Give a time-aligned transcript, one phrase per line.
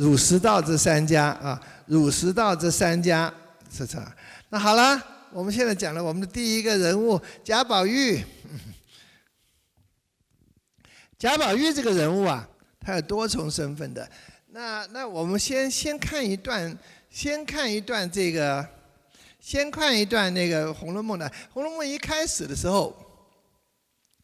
[0.00, 3.30] 儒释道这三家啊，儒释道这三家
[3.70, 4.02] 是这。
[4.48, 4.98] 那好了，
[5.30, 8.18] 我们现在讲了我们的第一个人物贾宝玉。
[11.18, 12.48] 贾宝玉这个人物啊，
[12.80, 14.10] 他有多重身份的。
[14.46, 16.74] 那那我们先先看一段，
[17.10, 18.66] 先看一段这个，
[19.38, 22.96] 先看一段那个《红楼梦》的《红楼梦》一开始的时候，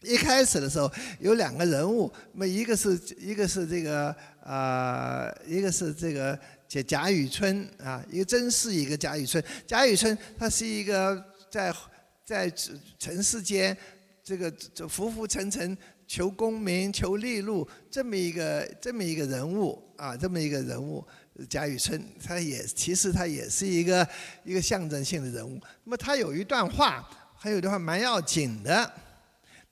[0.00, 0.90] 一开始的时候
[1.20, 4.16] 有两个人物，那么一个是一个是这个
[4.47, 6.39] 啊，一个是这个
[6.69, 9.43] 贾贾雨村啊，一个甄士，一个贾雨村。
[9.67, 11.75] 贾雨村他是一个在
[12.25, 12.53] 在
[12.99, 13.77] 尘世间
[14.23, 15.77] 这个这浮浮沉沉。
[16.09, 21.04] 求功名、求利禄，这么一个这么一个人物啊，这么一个人物，
[21.51, 24.09] 贾雨村，他也其实他也是一个
[24.45, 25.61] 一个象征性的人物。
[25.82, 27.04] 那么他有一段话，
[27.35, 28.89] 还有一段话蛮要紧的，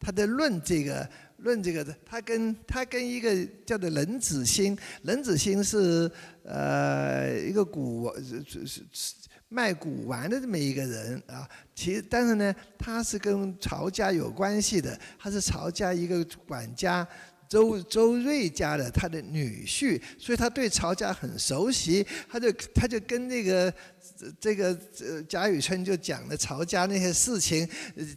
[0.01, 6.10] 他的论这个论这个的，他跟他跟一个叫做冷子兴，冷子兴是
[6.45, 9.15] 呃一个古是是是。
[9.51, 17.07] 卖古玩的这么一个人啊，其实但是呢，他是跟曹家有关系的，他是曹家一个管家
[17.48, 23.73] 周周瑞家的他的女婿，所以他对曹家很熟悉，他就他就跟那个
[24.40, 27.68] 这个呃贾雨村就讲了曹家那些事情，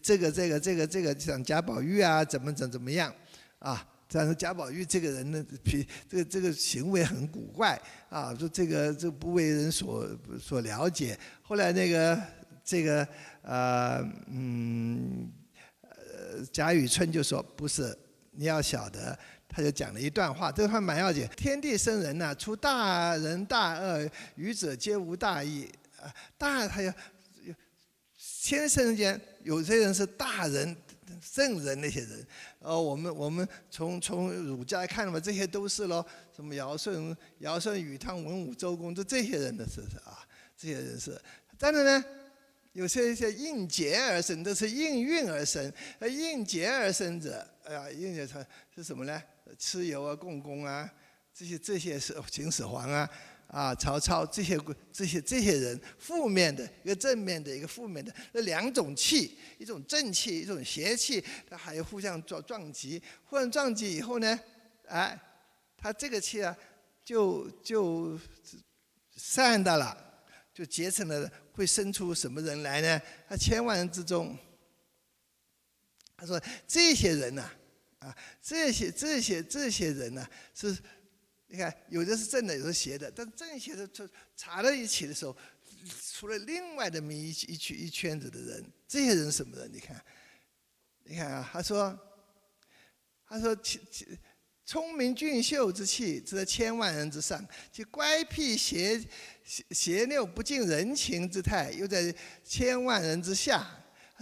[0.02, 3.14] 这个这个这个这个讲贾宝玉啊，怎么怎么怎么样
[3.60, 3.86] 啊。
[4.10, 7.78] 但是贾宝玉这个人呢，比这个这个行为很古怪
[8.10, 10.08] 啊，说这个这不为人所
[10.40, 11.20] 所了解。
[11.42, 12.18] 后来那个
[12.64, 13.06] 这个
[13.42, 15.30] 呃嗯
[15.82, 17.94] 呃贾雨村就说不是，
[18.38, 19.18] 你要晓得，
[19.50, 21.28] 他就讲了一段话，这个话蛮要紧。
[21.36, 26.14] 天地生人呐，出大仁大恶，愚者皆无大义啊。
[26.38, 26.94] 大他要
[28.44, 30.76] 天生间有些人是大人。
[31.22, 32.28] 圣人那些人，
[32.60, 40.20] 呃，我们我们从从儒家看的嘛，这些都是咯，什么尧舜、尧舜禹汤文武周公，这这些人的是是啊，
[40.58, 41.20] 这些人是。
[41.58, 42.06] 但是呢，
[42.74, 45.72] 有些一些应节而生，都是应运而生。
[46.00, 49.22] 呃，应节而生者，哎呀，应节他是什么呢？
[49.58, 50.90] 蚩尤啊，共工啊，
[51.34, 53.10] 这些这些是秦始皇啊。
[53.48, 54.60] 啊，曹操这些
[54.92, 64.38] 这些这些人，负面的一个正面的一个负面的，那两种气，一种正气，一种邪气，它还有互相撞撞击，互相撞击以后呢，
[64.90, 65.18] 哎，
[65.78, 66.54] 它这个气啊，
[67.06, 68.20] 就就
[69.16, 69.98] 散的了，
[70.54, 73.02] 就结成了，会生出什么人来呢？
[73.28, 74.38] 他千万人之中，
[76.16, 77.50] 他说这些人呐，
[78.00, 80.78] 啊，这些这些这些人呢是。
[81.50, 85.34] 你看，有的是正的，有的邪的，但正邪的就查在一起的时候，
[86.12, 89.72] 出了另外的一一圈一圈子的人，这些人什么人？
[89.72, 90.06] 你看，
[91.06, 91.98] 你看啊，他说，
[93.26, 94.06] 他说其其，
[94.68, 97.40] 聪明俊秀之气，则千万人之上；
[97.72, 99.00] 其乖僻邪
[99.46, 102.14] 邪邪拗不近人情之态，又在
[102.44, 103.66] 千万人之下。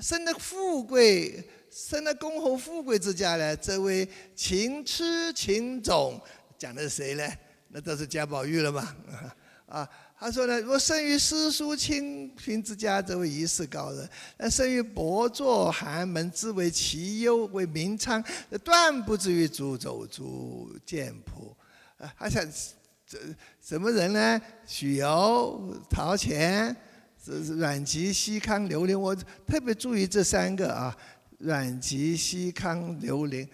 [0.04, 6.22] 生的富贵，生的恭侯富贵之家呢，则为情痴情种。
[6.60, 7.28] 讲的是谁呢？
[7.70, 8.96] 那都是贾宝玉了嘛？
[9.66, 18.24] 啊，他说呢，若生于诗书清贫之家，则为一世高人；那生于薄作寒门，之为其优，为名昌，
[18.64, 21.56] 断不至于逐走诸剑谱。
[21.98, 22.44] 啊，他想
[23.06, 23.20] 这
[23.62, 24.42] 什么人呢？
[24.66, 26.76] 许由、陶潜、
[27.58, 29.00] 阮籍、嵇康、刘伶。
[29.00, 29.14] 我
[29.46, 30.98] 特别注意这三个啊：
[31.40, 33.48] 阮籍、嵇康、刘伶，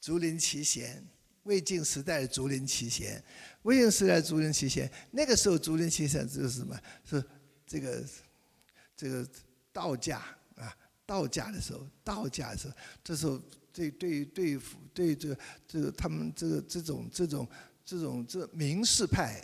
[0.00, 1.04] 竹林七贤。
[1.44, 3.22] 魏晋时代的竹林七贤，
[3.62, 6.78] 魏晋时代竹林七贤，那个时候竹林七贤就是什么？
[7.04, 7.24] 是
[7.66, 8.04] 这个
[8.96, 9.26] 这个
[9.72, 10.18] 道家
[10.56, 13.40] 啊，道家的时候，道家的时候，这时候
[13.72, 17.48] 对对对付对这个这个他们这个这种这种
[17.84, 19.40] 这种这名士派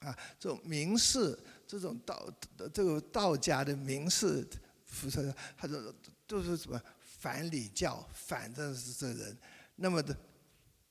[0.00, 2.28] 啊，这种名士这种道
[2.72, 4.46] 这个道家的名士，
[4.86, 5.94] 辐射他说
[6.26, 9.36] 都是什么反礼教，反正是这人，
[9.76, 10.16] 那么的。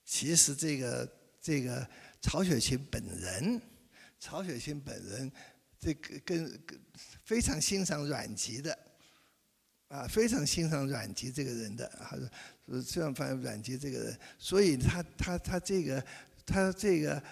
[0.06, 1.10] 其实这个
[1.42, 1.88] 这个
[2.22, 3.62] 曹雪芹本人，
[4.20, 5.32] 曹雪芹本人
[5.80, 6.80] 这个跟跟
[7.24, 8.78] 非常欣赏阮籍的，
[9.88, 16.06] 啊，非常欣赏阮籍这个人的，还是这样发现阮籍这个人，所以他他他这个
[16.46, 17.24] 他这个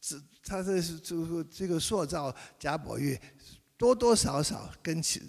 [0.00, 3.18] 这他这是这这个塑造贾宝玉，
[3.76, 5.20] 多多少少跟其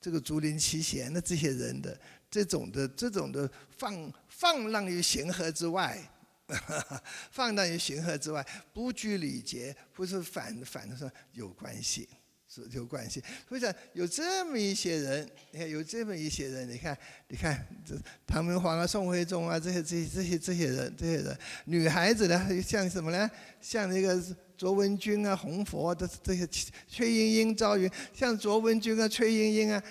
[0.00, 2.00] 这个竹林七贤的这些人的
[2.30, 6.00] 这种的这种的放放浪于形河之外。
[7.30, 12.08] 放荡于形河之外，不拘礼节，不是反反的说有关系。
[12.54, 13.18] 是有关系。
[13.48, 16.94] 所以讲有这么一些人，你看有这么一些人，你看，
[17.28, 17.96] 你看这
[18.26, 23.30] 唐明皇啊、宋徽宗啊这些、这些、这些、这些人、这些人，女孩子呢，像什么呢？
[23.62, 24.22] 像那个
[24.54, 26.46] 卓文君啊、红佛的这些，
[26.86, 29.82] 崔莺莺、赵云，像卓文君啊、崔莺莺啊，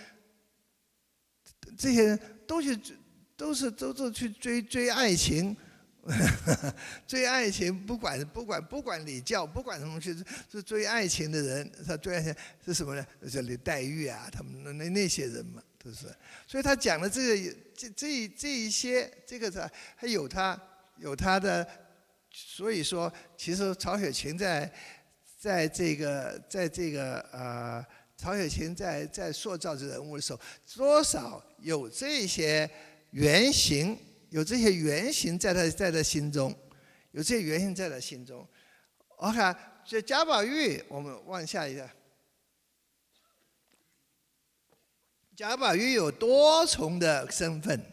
[1.75, 2.79] 这些人都是
[3.35, 5.57] 都是都是去追追爱情。
[7.05, 12.33] 追爱情，不管不管不管礼教，不管什么，就是是追爱情的人，他追爱情
[12.65, 13.05] 是什么呢？
[13.31, 16.07] 这李黛玉啊，他们那那些人嘛，都是。
[16.47, 20.59] 所以他讲的这个这这这一些，这个他还有他
[20.97, 21.67] 有他的，
[22.31, 24.73] 所以说，其实曹雪芹在
[25.39, 27.85] 在这个在这个呃，
[28.17, 30.39] 曹雪芹在在塑造这人物的时候，
[30.75, 32.67] 多少有这些
[33.11, 33.95] 原型。
[34.31, 36.57] 有这些原型在他在他心中，
[37.11, 38.47] 有这些原型在他心中。
[39.17, 39.53] 我看
[39.85, 41.89] 这贾宝玉，我们往下一个。
[45.35, 47.85] 贾宝玉有多重的身份。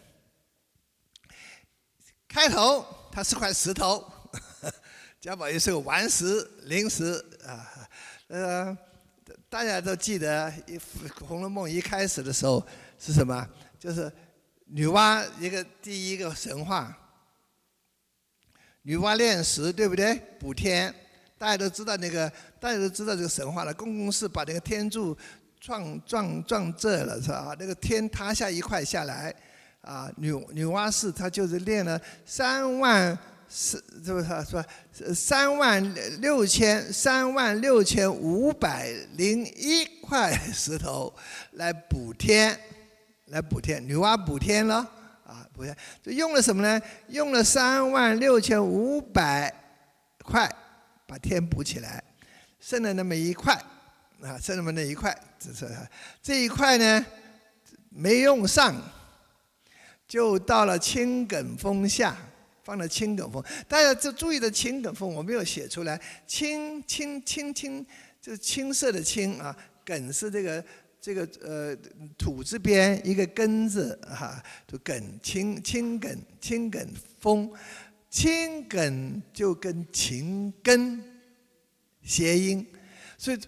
[2.29, 4.09] 开头他是块石头，
[5.21, 7.15] 贾宝玉是个顽石、灵石
[7.45, 7.89] 啊。
[8.29, 8.79] 呃，
[9.49, 10.49] 大家都记得
[11.27, 12.65] 《红楼梦》一开始的时候
[12.97, 13.45] 是什么？
[13.77, 14.11] 就是。
[14.71, 16.95] 女娲一个第一个神话，
[18.83, 20.15] 女娲炼石对不对？
[20.39, 20.95] 补天，
[21.39, 22.31] 大家都知道那个，
[22.61, 23.73] 大家都知道这个神话了。
[23.73, 25.17] 公公是把那个天柱
[25.59, 27.57] 撞撞撞这了是吧？
[27.59, 29.35] 那个天塌下一块下来，
[29.81, 33.19] 啊，女女娲是她就是炼了三万
[33.49, 34.63] 是是不是说
[35.15, 41.15] 三万六千三万六千五百零一块石头
[41.53, 42.59] 来补天。
[43.31, 44.77] 来补天，女娲补天了
[45.27, 45.47] 啊！
[45.53, 46.81] 补天，就用了什么呢？
[47.09, 49.53] 用了三万六千五百
[50.25, 50.51] 块
[51.07, 52.03] 把天补起来，
[52.59, 53.53] 剩了那么一块
[54.23, 55.69] 啊，剩那么那一块，这是
[56.23, 57.05] 这一块呢
[57.91, 58.75] 没用上，
[60.07, 62.17] 就到了青埂峰下，
[62.65, 63.45] 放了青埂峰。
[63.69, 66.01] 大家就注意的青埂峰，我没有写出来。
[66.27, 67.87] 青青青青，
[68.23, 69.55] 就是青色的青啊，
[69.85, 70.65] 埂是这个。
[71.01, 71.77] 这个呃
[72.19, 76.87] 土字边一个根字哈，就梗青青埂青埂
[77.21, 77.51] 峰，
[78.11, 81.01] 青埂就跟情根
[82.03, 82.67] 谐音，
[83.17, 83.39] 所以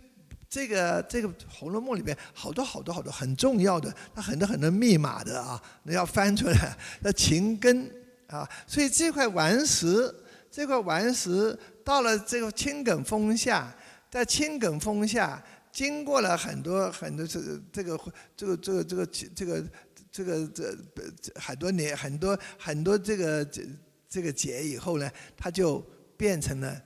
[0.48, 7.90] 这个这个《红楼梦》里边好多好多好多很重要的，它很多很多密码的啊，那要翻出来，那情根
[8.28, 10.14] 啊，所以这块顽石，
[10.50, 13.74] 这块顽石到了这个青埂峰下，
[14.08, 15.42] 在青埂峰下。
[15.72, 17.40] 经过了很多很多这
[17.72, 19.70] 这个这个这个这个这个
[20.12, 23.62] 这个这很多年很多很多这个这
[24.08, 25.78] 这个节以后呢，它就
[26.16, 26.82] 变成了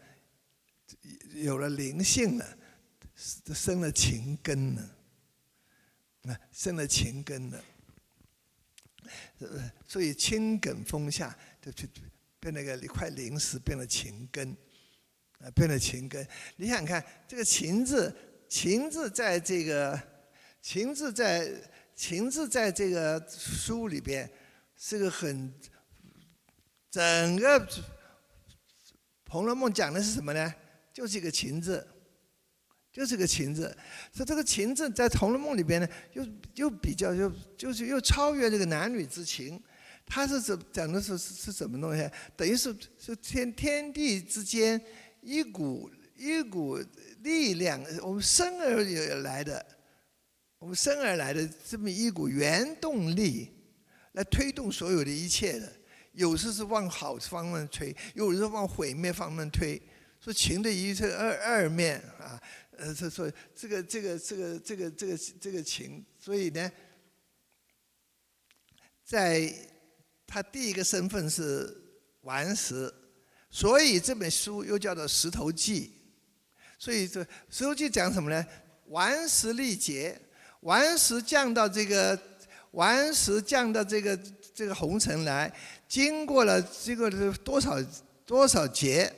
[1.33, 2.59] 有了灵性了，
[3.17, 4.97] 生了情根了，
[6.23, 7.65] 那，生了情根了，
[9.89, 11.89] 所以青梗峰下就就
[12.39, 14.55] 变那个一块灵石，变了情根，
[15.39, 16.27] 啊，变了情根。
[16.57, 18.15] 你想看这个情字。
[18.55, 20.01] 情字在这个
[20.63, 21.51] 情字在
[21.97, 24.31] 情字在这个书里边
[24.77, 25.53] 是个很
[26.89, 27.03] 整
[27.35, 27.59] 个
[29.29, 30.55] 《红楼梦》讲的是什么呢？
[30.93, 31.85] 就是一个情字，
[32.93, 33.77] 就是个情字。
[34.13, 36.25] 说这个情字在《红楼梦》里边呢，又
[36.55, 37.29] 又比较又
[37.59, 39.61] 就是又超越这个男女之情。
[40.07, 42.09] 它是怎讲的是是什么东西？
[42.37, 44.81] 等于是是天天地之间
[45.23, 45.91] 一股
[46.25, 46.79] 一股。
[47.25, 48.85] 力量，我们生而
[49.23, 49.65] 来的，
[50.59, 53.51] 我们生而来的这么一股原动力，
[54.13, 55.73] 来推动所有的一切的。
[56.13, 59.81] 有时是往好方面推，有时往毁灭方面推。
[60.21, 62.39] 说情的一是二二面啊，
[62.77, 66.71] 呃，说说这个这个这个这个这个这个情，所以呢，
[69.03, 69.51] 在
[70.27, 71.75] 他第一个身份是
[72.21, 72.93] 顽石，
[73.49, 75.93] 所以这本书又叫做《石头记》。
[76.79, 78.47] 所以这《石头记》讲什么呢？
[78.89, 80.21] 顽石力竭，
[80.61, 82.19] 顽石降到这个
[82.73, 84.19] 顽石降到这个
[84.55, 85.51] 这个红尘来，
[85.89, 87.83] 经过了这个多少
[88.27, 89.11] 多少劫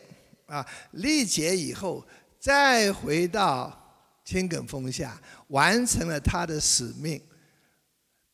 [0.47, 2.07] 啊，力竭以后，
[2.39, 3.77] 再回到
[4.25, 7.21] 青埂峰下，完成了他的使命。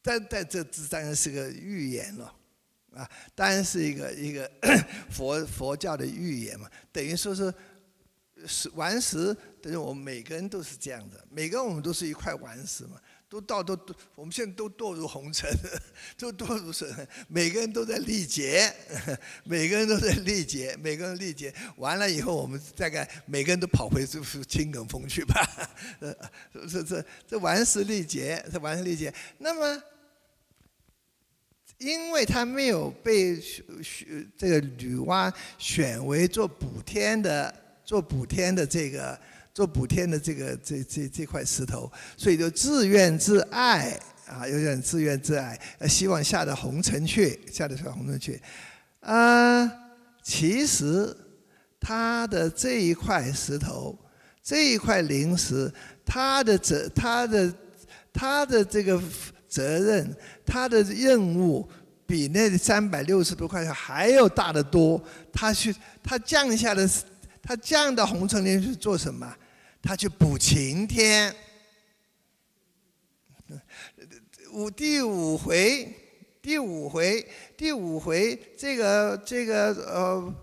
[0.02, 2.35] 但但这这当然是个预言了，
[2.95, 4.49] 啊，当然是一个一个
[5.11, 7.52] 佛佛教的预言嘛，等于说是。
[8.46, 15.49] 石顽石等于我们每个人都是这样的，每个人我们都是一块顽石嘛，都到都都，我们现在都堕入红尘，
[16.18, 16.87] 都堕入什？
[17.28, 18.75] 每个人都在历劫，
[19.44, 25.40] 每个人都在历劫，每个人历劫完了以后，我们大概每个人都跑回就是青埂峰去吧。
[26.00, 26.14] 呃，
[26.68, 29.14] 这这这顽石历劫，这顽石历劫。
[29.38, 29.82] 那么，
[31.78, 37.52] 因为他没有被选选这个女娲选为做补天的，
[37.92, 39.18] 做补天的这个。
[39.54, 48.40] 做补天的这个这这这块石头，所以就自怨自艾啊，有点自怨自艾，希望下到红尘去，下到红尘去。
[49.00, 49.70] 啊，
[50.22, 51.14] 其实
[51.78, 53.94] 他的这一块石头，
[54.42, 55.70] 这一块灵石，
[56.02, 57.54] 他的责，他的
[58.11, 58.99] 他的这个
[59.46, 61.68] 责任，他的任务，
[62.06, 64.99] 比那三百六十多块钱还要大得多。
[65.30, 66.88] 他去，他降下的，
[67.42, 69.37] 他降到红尘里去做什么？
[69.82, 71.34] 他去补晴天，
[74.52, 75.92] 五第五回，
[76.40, 80.34] 第五回，第五回，这个这个呃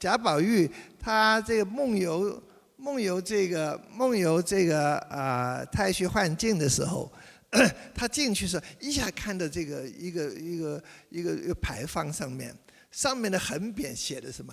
[0.00, 2.42] 贾宝玉他这个梦游
[2.76, 7.12] 梦游这个梦游这个啊太虚幻境的时候，
[7.94, 12.52] 他进去时一下看到这个一个一个一个一个牌坊上面，
[12.90, 14.52] 上面的横匾写的什么？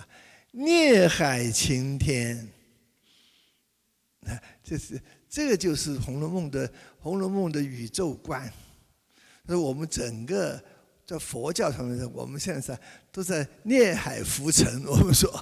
[0.52, 2.48] 孽海晴天。
[4.64, 8.52] 这是这个就是《红楼梦》的《红楼梦》的宇宙观。
[9.44, 10.60] 那我们整个
[11.06, 12.80] 在佛教上面，我们现在
[13.12, 14.84] 都在孽海浮沉。
[14.84, 15.32] 我们说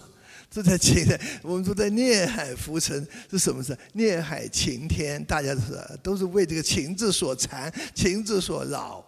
[0.50, 1.06] 都在情，
[1.42, 3.74] 我们都在孽海浮沉是什么事？
[3.94, 9.02] 孽海情天，大家都是都是为这个情字所缠，情字所扰。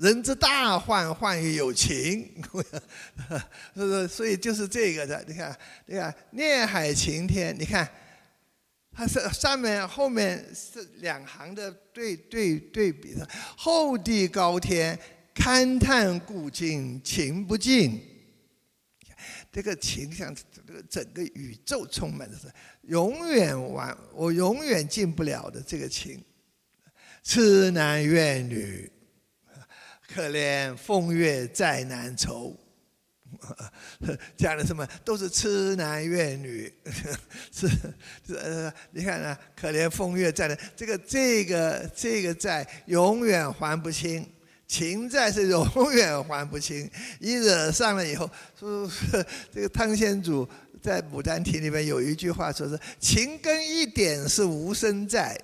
[0.00, 2.42] 人之大患，患于有情。
[3.74, 4.08] 是不是？
[4.08, 5.24] 所以就是这个的。
[5.28, 7.88] 你看，你看孽海情天，你看。
[8.92, 13.26] 它是上面后面是两行的对对对比的，
[13.56, 14.98] 厚地高天，
[15.32, 18.02] 勘探古今情不尽。
[19.52, 22.48] 这个情像这个整个宇宙充满的是
[22.82, 26.22] 永远完，我永远进不了的这个情。
[27.22, 28.90] 痴男怨女，
[30.12, 32.56] 可怜风月再难酬。
[34.36, 36.70] 讲的什么都是痴男怨女，
[37.54, 37.68] 是
[38.26, 44.26] 是呃，你看啊，可怜风月债的这个这个这个债永远还不清，
[44.66, 46.90] 情债是永远还不清。
[47.20, 48.90] 一惹上了以后，说
[49.54, 50.46] 这个汤显祖
[50.82, 55.40] 在《牡丹亭》里面有一句话，说是情根一点是无生债，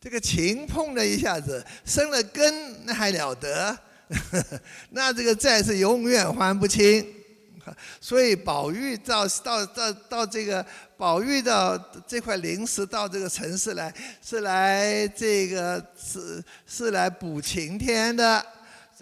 [0.00, 3.78] 这个情碰了一下子生了根，那还了得？
[4.90, 7.06] 那这个债是永远还不清，
[8.00, 10.64] 所以宝玉到到到到这个
[10.96, 11.76] 宝玉到
[12.08, 18.44] 这块灵石到这个城市来，是来这个是是来补晴天的。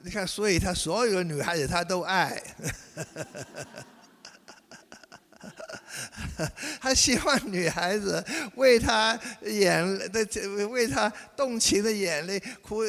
[0.02, 2.42] 你看，所以他所有的女孩子他都爱。
[6.80, 8.24] 他希望女孩子
[8.56, 10.26] 为他眼的
[10.68, 12.82] 为他动情的眼泪哭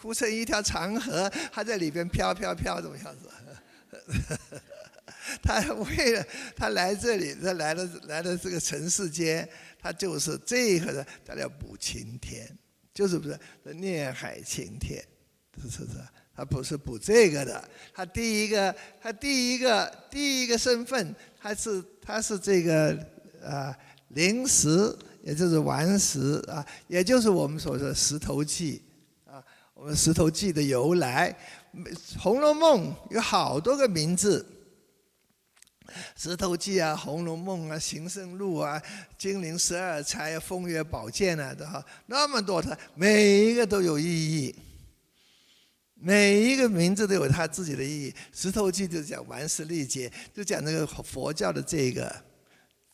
[0.00, 3.28] 哭成一条长河，他在里边飘飘飘，怎么样子？
[5.42, 6.26] 他为了
[6.56, 9.48] 他来这里，他来了来了这个尘世间，
[9.80, 12.48] 他就是这个的，他叫补晴天，
[12.92, 13.38] 就是不是
[13.74, 15.04] 念海晴天，
[15.62, 15.90] 是是是，
[16.34, 21.82] 他不是补这个的，他第一个他第一个第一个身份，它是。
[22.02, 22.98] 它是这个
[23.44, 23.76] 啊
[24.08, 24.92] 灵石，
[25.22, 28.82] 也就是顽石啊，也就是我们所说的石头记
[29.26, 29.38] 啊。
[29.74, 31.30] 我们石头记的由来，
[32.18, 34.44] 《红楼梦》有好多个名字，
[36.16, 38.80] 石头记啊，《红楼梦》啊，《行胜录》啊，
[39.16, 44.56] 《金陵十二钗》《啊风月宝鉴》啊，都哈，那么多的每一个都有意义，
[46.02, 48.14] 每一个名字都有它自己的意义。
[48.32, 52.24] 石头记就讲顽石历劫，就讲那个佛教的这个，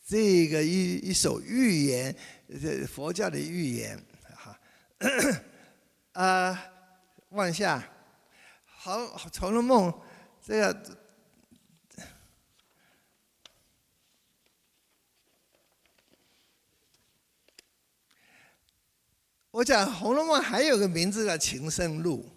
[0.05, 2.13] 这个一一首寓言，
[2.61, 3.97] 这佛教的寓言，
[4.35, 4.59] 哈，
[6.21, 6.63] 啊，
[7.29, 7.81] 往下，
[8.65, 8.99] 好
[9.39, 9.89] 《红楼梦》
[10.45, 10.97] 这个，
[19.51, 22.29] 我讲《红楼梦》还有个名字叫《情圣录》。《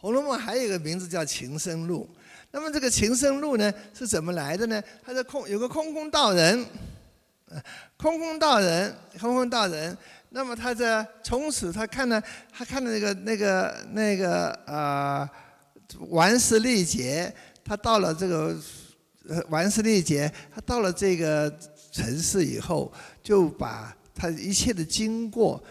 [0.00, 2.08] 红楼梦》还有一个名字叫《情深录》，
[2.50, 4.82] 那么这个《情深录》呢是怎么来的呢？
[5.04, 6.64] 他是空有个空空道人，
[7.98, 9.94] 空空道人，空空道人。
[10.30, 15.28] 那么他在从此他看了，他看了那个那个那个啊，
[16.08, 17.30] 顽石历劫，
[17.62, 18.56] 他到了这个
[19.50, 21.52] 顽石历劫，他到了这个
[21.92, 22.90] 城市以后，
[23.22, 25.62] 就把他一切的经过，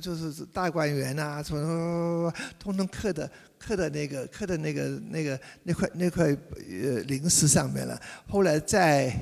[0.00, 8.00] 就是就是大观园啊，什么通通刻的刻的那个刻的那个那个那块那块呃灵石上面了。
[8.28, 9.12] 后来再。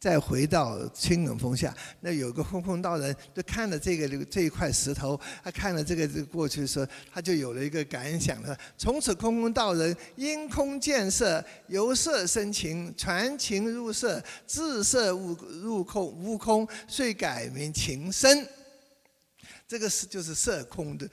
[0.00, 8.56] 再回到清冷峰下，那有个空空道人，就看了这个这一块石头，他看了这个这过去的时候，他就有了一个感想了。
[8.78, 18.48] 从此空空道人因空见色，由色生情，传情入色，自色悟入空，悟空遂改名情深。
[19.70, 21.08] 这个是就是色空的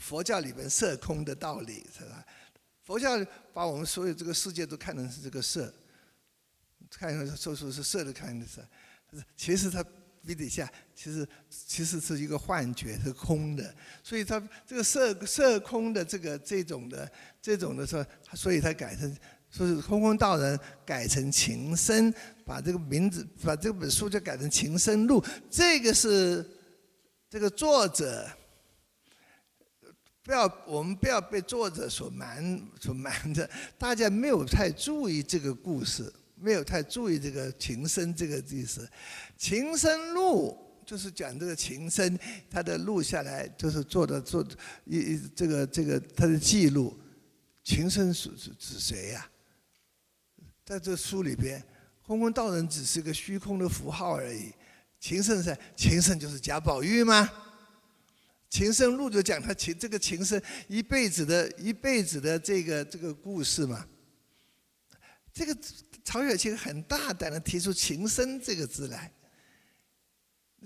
[0.00, 2.26] 佛教里边色空的道理，是吧？
[2.82, 5.72] 佛教把我们所有这个世界都看成是这个色。
[6.90, 8.60] 看的说出是色的看的是，
[9.36, 9.80] 其实它
[10.26, 13.72] 笔底下其实其实是一个幻觉，是空的。
[14.02, 17.08] 所以它这个色色空的这个这种的
[17.40, 19.16] 这种的说，所以它改成
[19.52, 22.12] 说是空空道人改成情深，
[22.44, 25.24] 把这个名字把这本书就改成情深录。
[25.48, 26.44] 这个是
[27.34, 28.30] 这个作者
[30.22, 36.14] 不要我们不要被作者所瞒所瞒着，大家没有太注意这个故事。
[36.36, 38.88] 没有太注意这个情深这个意思，
[39.36, 42.16] 情深录就是讲这个情深，
[42.48, 44.46] 他的录下来就是做的做
[44.84, 46.96] 一这个这个他的记录，
[47.64, 49.28] 情深是是指谁呀？
[50.64, 51.60] 在这书里边，
[52.06, 54.52] 空空道人只是个虚空的符号而已，
[55.04, 57.30] 情圣是情圣就是贾宝玉吗？
[58.48, 63.86] 情圣录就讲他情这个情圣一辈子的一辈子的这个这个故事嘛，
[65.30, 65.54] 这个。
[66.06, 69.10] 曹雪芹很大胆的提出“情深”这个字来，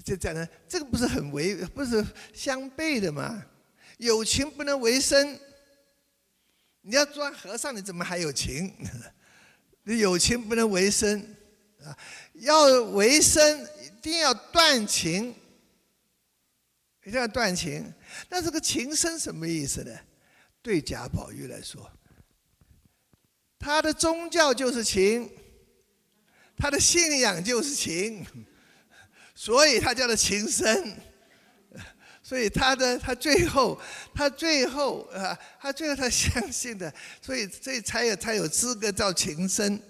[0.04, 2.04] 就讲呢，这个不是很违，不是
[2.34, 3.44] 相悖的吗？
[3.98, 5.38] 有情不能为生，
[6.80, 8.74] 你要做和尚，你怎么还有情？
[9.84, 11.24] 你有情不能为生
[11.84, 11.96] 啊！
[12.34, 13.64] 要为生，
[13.98, 15.34] 一定要断情，
[17.04, 17.92] 一定要断情。
[18.28, 19.92] 那这个情深什么意思呢？
[20.62, 21.90] 对贾宝玉来说。
[23.58, 25.28] 他的宗教就是情，
[26.56, 28.24] 他的信仰就是情，
[29.34, 30.96] 所以他叫做情深。
[32.22, 33.80] 所以他的他最后
[34.14, 39.82] 他最后啊，他最后他相信的，所以这才有才有资格叫情深。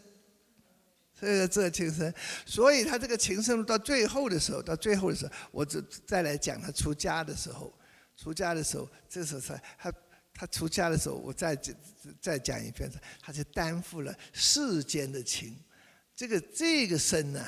[1.21, 2.15] 这个这情深，
[2.47, 7.73] 所以他这个情深到最后的时候，到最后的时候，我再再来讲他出家的时候，
[8.17, 9.93] 出家的时候，这时候才他。
[10.41, 11.59] 他出家的时候，我再
[12.21, 12.89] 再讲一遍，
[13.21, 15.53] 他就担负了世间的情，
[16.15, 17.45] 这个这个身呢，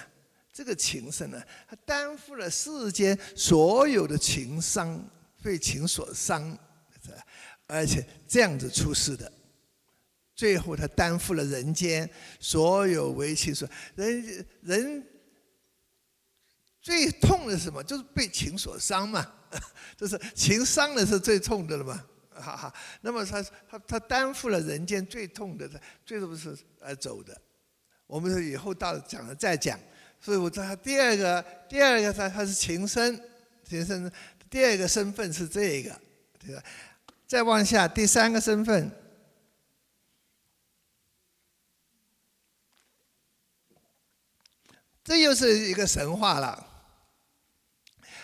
[0.52, 5.08] 这个情深呢，他担负了世间所有的情伤，
[5.40, 6.58] 被情所伤，
[7.68, 9.32] 而且这样子出世的，
[10.40, 15.06] 最后他担负了人间所有为情所，人人
[16.80, 17.84] 最痛的是什么？
[17.84, 19.30] 就是被情所伤嘛，
[19.98, 22.02] 就是情伤的是最痛的了嘛。
[22.30, 27.38] 哈哈，那么他他他担负了人间最痛的，他最后是而走的。
[28.06, 29.78] 我们说以后到讲了再讲。
[30.22, 33.22] 所以我他第二个第二个他他是情深，
[33.68, 34.10] 情深
[34.48, 35.94] 第二个身份是这个，
[36.38, 36.62] 对吧？
[37.26, 38.90] 再往下第三个身份，
[45.10, 46.64] 这又是一个神话了。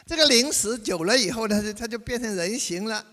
[0.07, 3.05] 这个灵石久了以后呢，就它就变成人形了。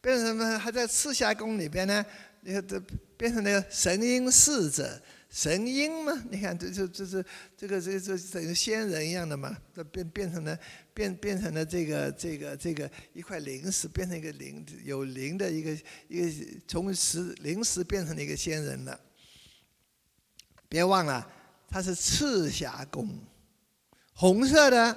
[0.00, 0.58] 变成什么？
[0.58, 2.04] 还在赤霞宫里边呢？
[2.40, 2.80] 你看，这
[3.16, 5.00] 变成那个神瑛侍者，
[5.30, 6.24] 神瑛嘛？
[6.28, 7.24] 你看，这这这是
[7.56, 9.56] 这个这个这个等于仙人一样的嘛？
[9.72, 10.58] 这变变成了
[10.92, 15.70] 变变成了这个这个这个一块灵石，变成一个灵有灵的一个
[16.08, 18.98] 一个从石灵石变成了一个仙人了。
[20.68, 21.24] 别忘了，
[21.74, 23.08] 它是赤霞宫，
[24.12, 24.96] 红色的。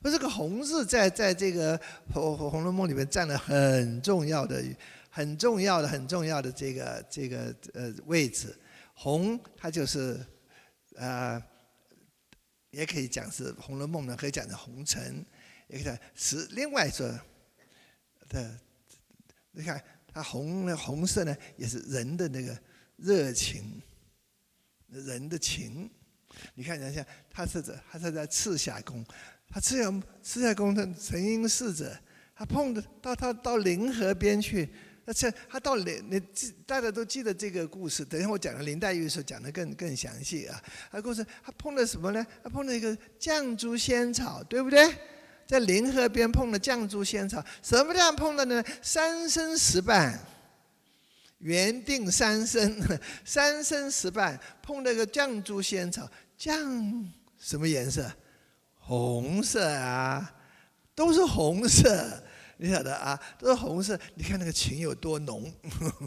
[0.00, 1.76] 不，这个红字在在这个
[2.12, 4.62] 《红红楼梦》里面占了很重要的、
[5.10, 8.56] 很重要的、很重要的这个这个呃位置。
[8.94, 10.24] 红，它就是
[10.94, 11.42] 呃，
[12.70, 15.26] 也可以讲是《红楼梦》呢，可以讲是红尘，
[15.66, 17.04] 也可以讲是另外说
[18.28, 18.60] 的。
[19.50, 22.56] 你看它红呢，红色呢，也是人的那个
[22.96, 23.82] 热情，
[24.90, 25.90] 人的情。
[26.54, 29.04] 你看，想想，他是在他是在赤霞宫。
[29.48, 31.96] 他赤霞赤霞宫的神瑛侍者，
[32.34, 34.68] 他碰的到他到灵河边去，
[35.04, 38.04] 那这他到灵，你记大家都记得这个故事。
[38.04, 40.60] 等一下我讲的林黛玉的时候讲的更更详细啊。
[40.90, 42.26] 他故事他碰到什么呢？
[42.42, 44.92] 他碰到一个绛珠仙草，对不对？
[45.46, 48.64] 在灵河边碰了绛珠仙草，什么地方碰到呢？
[48.82, 50.18] 三生石瓣，
[51.44, 52.74] 缘定三生，
[53.22, 57.06] 三生石瓣碰到个绛珠仙草，绛
[57.38, 58.10] 什么颜色？
[58.76, 60.34] 红色啊，
[60.94, 62.22] 都是红色，
[62.56, 63.98] 你晓得啊，都是红色。
[64.14, 65.52] 你看那个情有多浓，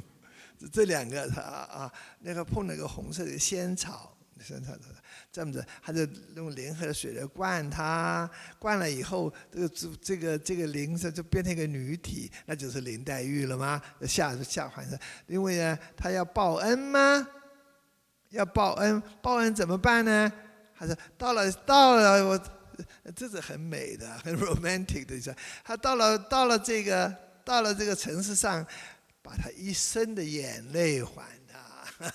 [0.74, 4.72] 这两个啊啊，那个碰了个红色的仙草，仙草
[5.38, 6.00] 这样子，他就
[6.36, 13.80] 用联合的水来灌它，灌了以后，这个这这个这个灵色就变成一个女体，那就是林黛玉了吗？
[14.08, 14.98] 下下凡是，
[15.28, 17.28] 因为呢，他要报恩吗？
[18.30, 20.34] 要报恩，报恩怎么办呢？
[20.74, 22.42] 还是到了到了我。
[23.16, 25.36] 这是很美的，很 romantic 的意思。
[25.64, 28.66] 他到了到了这个到了这个城市上，
[29.22, 32.12] 把他一生的眼泪还他。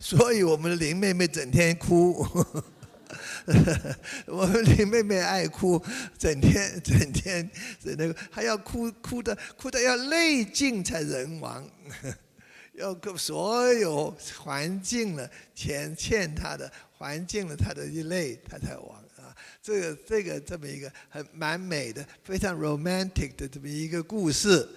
[0.00, 2.24] 所以我们的林妹妹整天哭，
[4.26, 5.82] 我们林妹妹爱哭，
[6.16, 7.50] 整天整天
[7.82, 11.68] 整那个，还要哭哭的哭的要泪尽才人亡，
[12.74, 19.34] 要所有还尽了钱欠她的，还尽了她的一泪，她才亡啊。
[19.60, 24.68] 这个这个这么一个很蛮美的、非常 romantic 的这么一个故事，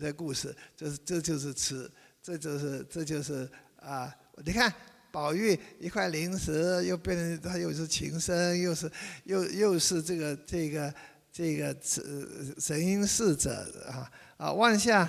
[0.00, 1.90] 的故事，就是这就是吃，
[2.22, 3.46] 这就是这就是
[3.78, 4.14] 啊！
[4.44, 4.72] 你看，
[5.10, 8.90] 宝玉一块灵石，又变成他又是情深，又是
[9.24, 10.94] 又又是这个这个
[11.32, 12.02] 这个神
[12.58, 13.52] 神瑛侍者
[13.88, 14.52] 啊啊！
[14.52, 15.08] 万下，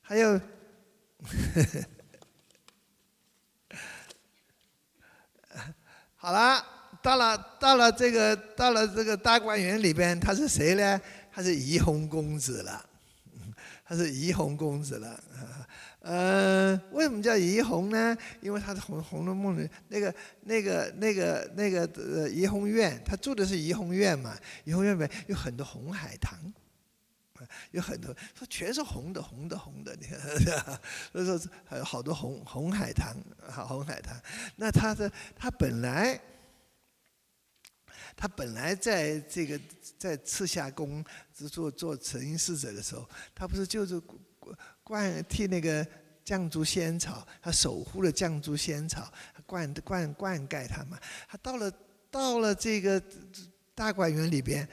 [0.00, 0.40] 还有，
[6.16, 6.66] 好了。
[7.02, 11.00] 到了，到了这个，到了这个大观园里边，他是谁呢？
[11.32, 12.86] 他是怡红公子了，
[13.84, 15.20] 他是怡红公子了。
[16.02, 18.16] 呃，为什么叫怡红呢？
[18.40, 24.36] 因为他是《红红楼梦》里那个、那个、那个、那个呃怡红院，他住的是怡红院嘛。
[24.64, 26.36] 怡红院里面有很多红海棠，
[27.70, 29.96] 有很多说全是红的、红的、红的。
[30.00, 30.18] 你看，
[31.12, 33.16] 所 以说还有好多红红海棠，
[33.48, 34.20] 好红海棠。
[34.56, 36.20] 那他的他本来。
[38.14, 39.58] 他本来在这个
[39.98, 41.02] 在赤霞宫
[41.50, 44.00] 做做成荫侍者的时候，他不是就是
[44.82, 45.86] 灌替那个
[46.24, 49.12] 绛珠仙草，他守护了绛珠仙草，
[49.46, 50.98] 灌灌灌溉他嘛。
[51.28, 51.72] 他到了
[52.10, 53.02] 到了这个
[53.74, 54.68] 大观园里边，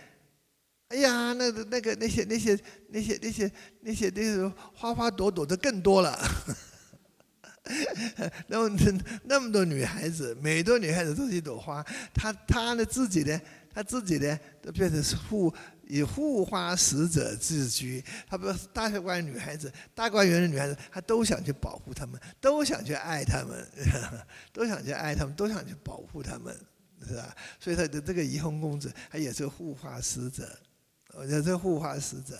[0.89, 3.51] 哎呀，那那个那些那些那些那些
[3.82, 6.19] 那些那些花花朵朵的更多了。
[8.47, 8.77] 那么
[9.23, 11.84] 那么多女孩子，每多女孩子都是一朵花。
[12.13, 13.39] 她她呢自己呢，
[13.71, 15.53] 她自己呢都变成护
[15.89, 18.02] 以护花使者自居。
[18.28, 23.67] 她不是大学观女孩子，大观园的女孩子，她都想去保护她们，都想去爱她们，
[24.54, 26.56] 都想去爱她们，都想去保护她们，
[27.08, 27.36] 是吧？
[27.60, 30.47] 所以她的这个怡红公子，他也是护花使者。
[31.13, 32.38] 我觉得这护花使者。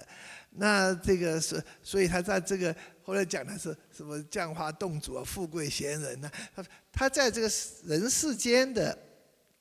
[0.52, 6.32] 那这个是，所以他在这个后来讲的是什么降花洞主啊，富贵闲人呢？
[6.56, 7.52] 他他在这个
[7.84, 8.98] 人世间的，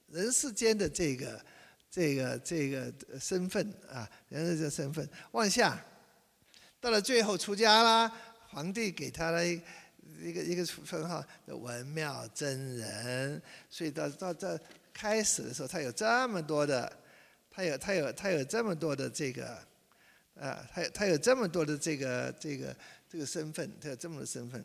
[0.09, 1.38] 人世间的这个
[1.90, 5.79] 这个这个身份啊，人的这身份，往下，
[6.81, 8.12] 到了最后出家啦，
[8.48, 9.57] 皇帝给他了一
[10.33, 14.59] 个一个称号叫文庙真人，所以到到这
[14.92, 16.92] 开始的时候，他有这么多的，
[17.51, 19.66] 他有他有他有这么多的这个。
[20.40, 22.77] 啊，他他有这么多的这个这个
[23.11, 24.64] 这个身份，他有这么多身份。